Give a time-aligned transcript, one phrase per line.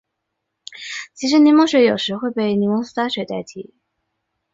[1.13, 3.71] 其中柠檬水有时会被柠檬苏打水代替。